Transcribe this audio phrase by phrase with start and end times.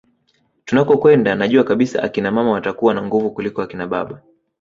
[0.65, 4.21] Tunakokwenda najua kabisa akina mama watakuwa na nguvu kuliko akina baba